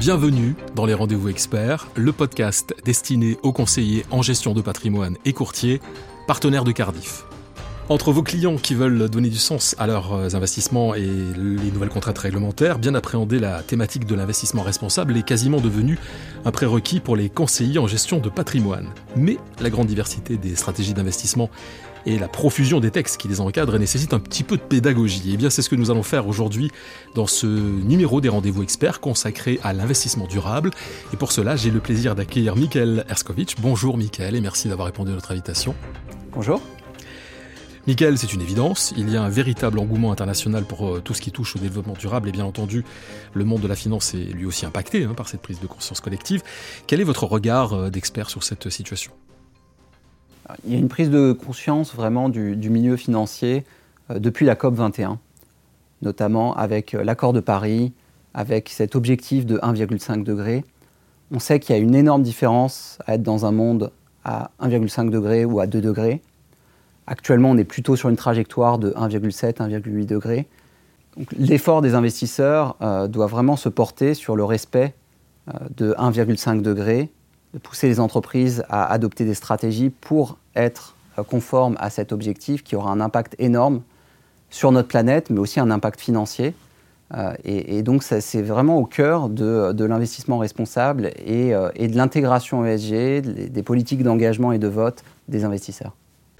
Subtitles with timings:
[0.00, 5.32] Bienvenue dans les Rendez-vous Experts, le podcast destiné aux conseillers en gestion de patrimoine et
[5.32, 5.80] courtiers,
[6.28, 7.24] partenaires de Cardiff.
[7.88, 12.18] Entre vos clients qui veulent donner du sens à leurs investissements et les nouvelles contraintes
[12.18, 15.98] réglementaires, bien appréhender la thématique de l'investissement responsable est quasiment devenue
[16.44, 18.90] un prérequis pour les conseillers en gestion de patrimoine.
[19.16, 21.50] Mais la grande diversité des stratégies d'investissement
[22.06, 25.30] et la profusion des textes qui les encadrent nécessite un petit peu de pédagogie.
[25.30, 26.70] Et eh bien c'est ce que nous allons faire aujourd'hui
[27.14, 30.70] dans ce numéro des rendez-vous experts consacré à l'investissement durable.
[31.12, 33.56] Et pour cela, j'ai le plaisir d'accueillir Michael Erskovic.
[33.60, 35.74] Bonjour Michael et merci d'avoir répondu à notre invitation.
[36.32, 36.60] Bonjour.
[37.88, 41.22] Michael, c'est une évidence, il y a un véritable engouement international pour euh, tout ce
[41.22, 42.84] qui touche au développement durable et bien entendu,
[43.32, 46.02] le monde de la finance est lui aussi impacté hein, par cette prise de conscience
[46.02, 46.42] collective.
[46.86, 49.10] Quel est votre regard euh, d'expert sur cette situation?
[50.64, 53.64] Il y a une prise de conscience vraiment du, milieu financier
[54.10, 55.18] euh, depuis la COP 21,
[56.02, 57.92] notamment avec euh, l'accord de Paris,
[58.34, 60.64] avec cet objectif de 1,5 degré.
[61.32, 63.92] On sait qu'il y a une énorme différence à être dans un monde
[64.24, 66.22] à 1,5 degré ou à 2 degrés.
[67.06, 70.46] Actuellement, on est plutôt sur une trajectoire de 1,7, 1,8 degrés.
[71.36, 74.94] L'effort des investisseurs euh, doit vraiment se porter sur le respect
[75.76, 77.10] de 1,5 degré
[77.54, 82.62] de pousser les entreprises à adopter des stratégies pour être euh, conformes à cet objectif
[82.62, 83.82] qui aura un impact énorme
[84.50, 86.54] sur notre planète, mais aussi un impact financier.
[87.14, 92.66] Euh, et, donc, c'est vraiment au cœur de, l'investissement responsable et, euh, et de l'intégration
[92.66, 95.94] ESG, des politiques d'engagement et de vote des investisseurs.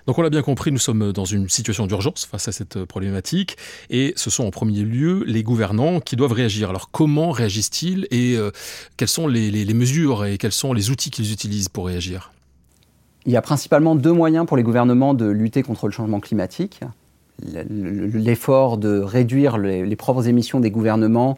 [0.08, 3.58] Donc on l'a bien compris, nous sommes dans une situation d'urgence face à cette problématique
[3.90, 6.70] et ce sont en premier lieu les gouvernants qui doivent réagir.
[6.70, 8.50] Alors comment réagissent-ils et euh,
[8.96, 12.32] quelles sont les, mesures et quels sont les outils qu'ils utilisent pour réagir?
[13.26, 16.80] Il y a principalement deux moyens pour les gouvernements de lutter contre le changement climatique.
[17.68, 21.36] L'effort de réduire les, propres émissions des gouvernements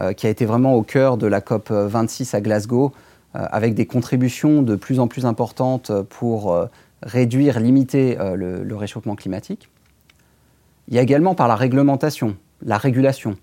[0.00, 2.92] euh, qui a été vraiment au cœur de la COP 26 à Glasgow,
[3.36, 6.68] euh, avec des contributions de plus en plus importantes pour
[7.02, 9.68] réduire, limiter euh, le, réchauffement climatique.
[10.88, 13.36] Il y a également par la réglementation, la régulation.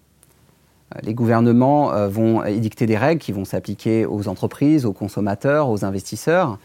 [0.95, 5.69] Euh, les gouvernements euh, vont édicter des règles qui vont s'appliquer aux entreprises, aux consommateurs,
[5.69, 6.57] aux investisseurs.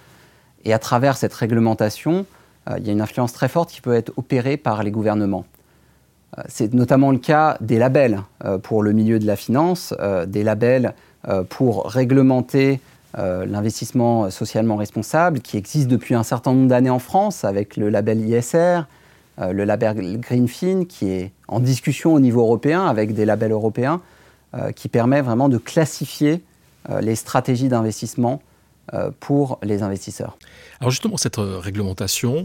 [0.64, 2.24] Et à travers cette réglementation,
[2.78, 5.44] il y a une influence très forte qui peut être opérée par les gouvernements.
[6.48, 8.22] C'est notamment le cas des labels
[8.62, 9.92] pour le milieu de la finance,
[10.26, 10.94] des labels
[11.50, 12.80] pour réglementer
[13.18, 17.88] euh, l'investissement socialement responsable qui existe depuis un certain nombre d'années en France avec le
[17.88, 18.80] label ISR,
[19.40, 24.00] euh, le label Greenfin qui est en discussion au niveau européen avec des labels européens
[24.54, 26.42] euh, qui permet vraiment de classifier
[27.00, 28.42] les stratégies d'investissement
[29.18, 30.36] pour les investisseurs.
[30.80, 32.44] Alors justement, cette réglementation,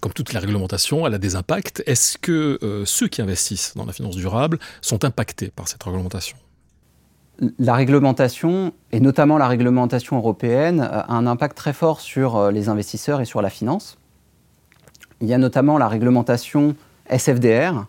[0.00, 1.82] comme toute la réglementation, elle a des impacts.
[1.84, 6.36] Est-ce que ceux qui investissent dans la finance durable sont impactés par cette réglementation?
[7.58, 12.50] La réglementation, et notamment la réglementation européenne, euh, a un impact très fort sur euh,
[12.50, 13.98] les investisseurs et sur la finance.
[15.20, 16.76] Il y a notamment la réglementation
[17.08, 17.86] SFDR,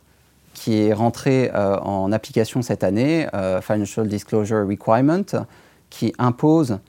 [0.53, 3.27] qui est rentrée euh, en application cette année,
[3.61, 5.45] Financial Disclosure Requirement,
[5.89, 6.79] qui impose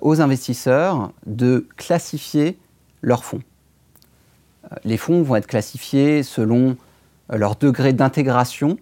[0.00, 2.58] aux investisseurs de classifier
[3.00, 3.42] leurs fonds.
[4.84, 6.76] les fonds vont être classifiés selon
[7.28, 8.76] leur degré d'intégration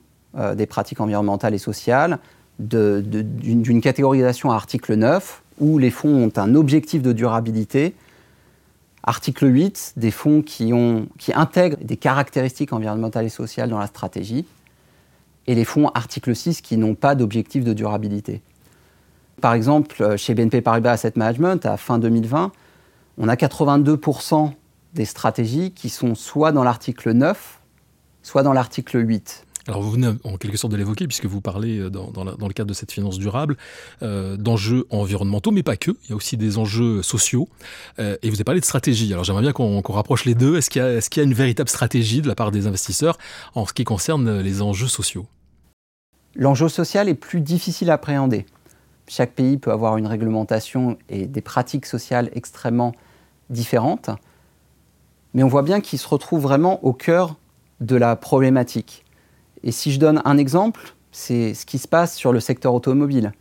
[0.55, 2.19] des pratiques environnementales et sociales,
[2.61, 7.95] d'une catégorisation à article 9, où les fonds ont un objectif de durabilité.
[9.03, 13.87] Article 8, des fonds qui, ont, qui intègrent des caractéristiques environnementales et sociales dans la
[13.87, 14.45] stratégie.
[15.47, 18.43] Et les fonds article 6 qui n'ont pas d'objectif de durabilité.
[19.41, 22.53] Par exemple, chez BNP Paribas Asset Management, à fin 2020,
[23.17, 24.53] on a 82%
[24.95, 27.61] des stratégies qui sont soit dans l'article 9,
[28.23, 29.47] soit dans l'article 8.
[29.71, 32.69] Alors vous venez en quelque sorte de l'évoquer puisque vous parlez euh, dans, le cadre
[32.69, 33.57] de cette finance durable
[34.03, 35.93] euh, d'enjeux environnementaux, mais pas que.
[35.93, 37.49] Il y a aussi des enjeux sociaux.
[38.01, 39.13] Euh, et vous avez parlé de stratégie.
[39.13, 40.57] Alors j'aimerais bien qu'on rapproche les deux.
[40.57, 43.17] Est-ce qu'il y, a une véritable stratégie de la part des investisseurs
[43.55, 45.27] en ce qui concerne les enjeux sociaux?
[46.35, 48.47] L'enjeu social est plus difficile à appréhender.
[49.07, 52.93] Chaque pays peut avoir une réglementation et des pratiques sociales extrêmement
[53.51, 54.11] différentes.
[55.33, 57.37] Mais on voit bien qu'il se retrouve vraiment au cœur
[57.81, 59.05] de la problématique.
[59.65, 63.33] Et si je donne un exemple, c'est ce qui se passe sur le secteur automobile.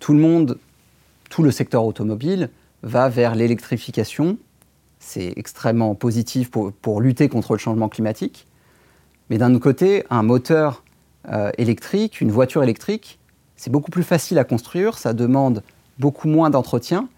[0.00, 0.58] Tout le monde,
[1.30, 2.50] tout le secteur automobile
[2.82, 4.38] va vers l'électrification.
[5.00, 8.46] C'est extrêmement positif pour, lutter contre le changement climatique.
[9.30, 10.82] Mais d'un autre côté, un moteur
[11.28, 13.18] euh, électrique, une voiture électrique,
[13.56, 15.62] c'est beaucoup plus facile à construire, ça demande
[15.98, 17.08] beaucoup moins d'entretien,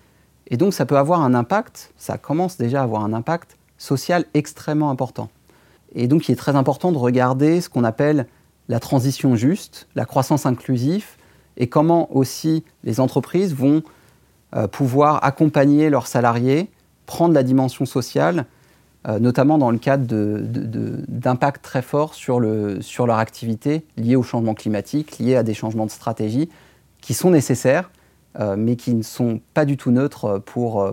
[0.49, 4.25] et donc ça peut avoir un impact, ça commence déjà à avoir un impact social
[4.35, 5.31] extrêmement important.
[5.95, 8.27] Et donc, il est très important de regarder ce qu'on appelle
[8.69, 11.07] la transition juste, la croissance inclusive
[11.57, 13.83] et comment aussi les entreprises vont
[14.57, 16.71] euh, pouvoir accompagner leurs salariés,
[17.07, 18.47] prendre la dimension sociale,
[19.09, 24.23] euh, notamment dans le cadre d'impacts très forts sur, le, sur leur activité liés au
[24.23, 26.49] changement climatique, liés à des changements de stratégie
[27.01, 27.91] qui sont nécessaires,
[28.39, 30.93] euh, mais qui ne sont pas du tout neutres pour,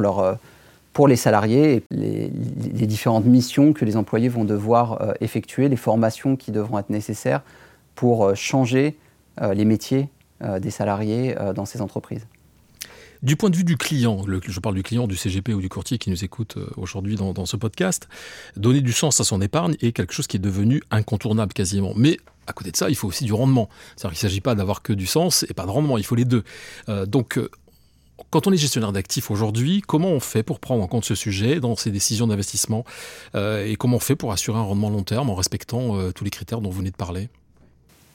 [0.00, 0.38] leur,
[0.96, 2.30] pour les salariés, les,
[2.86, 7.42] différentes missions que les employés vont devoir effectuer, les formations qui devront être nécessaires
[7.94, 8.96] pour changer
[9.42, 10.08] les métiers
[10.40, 12.26] des salariés dans ces entreprises.
[13.22, 15.98] Du point de vue du client, je parle du client du CGP ou du courtier
[15.98, 18.08] qui nous écoute euh, aujourd'hui dans, ce podcast,
[18.56, 21.92] donner du sens à son épargne est quelque chose qui est devenu incontournable quasiment.
[21.96, 23.68] Mais à côté de ça, il faut aussi du rendement.
[23.96, 26.14] C'est-à-dire qu'il ne s'agit pas d'avoir que du sens et pas de rendement, il faut
[26.14, 26.44] les deux.
[26.88, 27.50] Euh, donc, euh,
[28.30, 31.60] quand on est gestionnaire d'actifs aujourd'hui, comment on fait pour prendre en compte ce sujet
[31.60, 32.84] dans ses décisions d'investissement
[33.34, 36.60] et comment on fait pour assurer un rendement long terme en respectant tous les critères
[36.60, 37.28] dont vous venez de parler?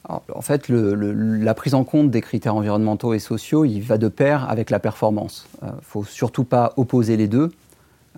[0.10, 4.50] En fait, la prise en compte des critères environnementaux et sociaux, il va de pair
[4.50, 5.48] avec la performance.
[5.62, 7.52] Il euh, ne faut surtout pas opposer les deux,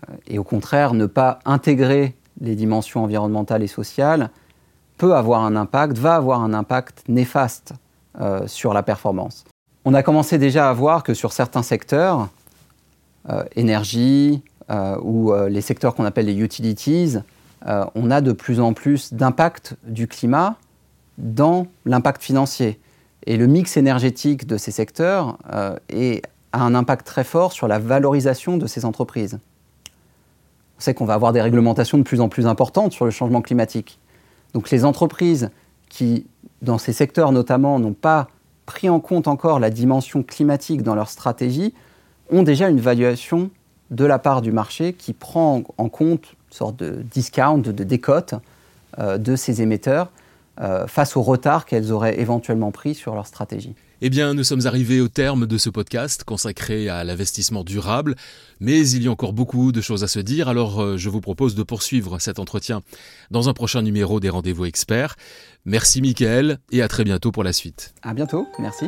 [0.09, 4.29] euh, et au contraire, ne pas intégrer les dimensions environnementales et sociales
[4.97, 7.73] peut avoir un impact, va avoir un impact néfaste
[8.19, 9.43] euh, sur la performance.
[9.85, 12.29] On a commencé déjà à voir que sur certains secteurs,
[13.55, 14.41] énergie
[15.01, 17.17] ou les secteurs qu'on appelle les utilities,
[17.65, 20.57] on a de plus en plus d'impact du climat
[21.17, 22.79] dans l'impact financier.
[23.25, 25.77] Et le mix énergétique de ces secteurs euh,
[26.51, 29.39] a un impact très fort sur la valorisation de ces entreprises.
[30.77, 33.41] On sait qu'on va avoir des réglementations de plus en plus importantes sur le changement
[33.41, 33.99] climatique.
[34.53, 35.49] Donc les entreprises
[35.89, 36.25] qui,
[36.61, 38.27] dans ces secteurs notamment, n'ont pas
[38.65, 41.73] pris en compte encore la dimension climatique dans leur stratégie,
[42.29, 43.49] ont déjà une valuation
[43.91, 48.35] de la part du marché qui prend en compte une sorte de discount, de décote
[48.99, 50.09] euh, de ces émetteurs
[50.61, 53.75] euh, face au retard qu'elles auraient éventuellement pris sur leur stratégie.
[54.05, 58.15] Eh bien, nous sommes arrivés au terme de ce podcast consacré à l'investissement durable,
[58.59, 61.21] mais il y a encore beaucoup de choses à se dire, alors euh, je vous
[61.21, 62.81] propose de poursuivre cet entretien
[63.31, 65.15] dans un prochain numéro des Rendez-vous Experts.
[65.63, 67.93] Merci Mickaël et à très bientôt pour la suite.
[68.01, 68.87] À bientôt, merci.